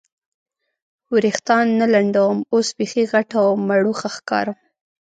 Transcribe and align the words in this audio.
وریښتان 1.13 1.65
نه 1.79 1.85
لنډوم، 1.93 2.37
اوس 2.53 2.67
بیخي 2.77 3.03
غټه 3.13 3.37
او 3.47 3.51
مړوښه 3.67 4.09
ښکارم. 4.15 4.57